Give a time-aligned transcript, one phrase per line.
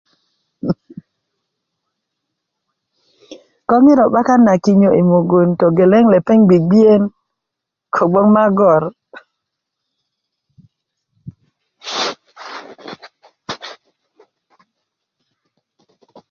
[3.67, 7.01] ko ŋiro 'bakan na kinyo yi mugun togeleŋ lopeŋ gbigbiyen
[7.95, 8.83] kogboŋ magor